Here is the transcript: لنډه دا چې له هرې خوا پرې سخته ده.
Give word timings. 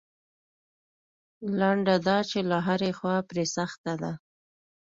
لنډه 1.59 1.95
دا 2.07 2.17
چې 2.29 2.39
له 2.49 2.57
هرې 2.67 2.91
خوا 2.97 3.15
پرې 3.29 3.45
سخته 3.55 3.93
ده. 4.01 4.11